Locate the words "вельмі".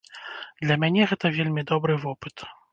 1.37-1.61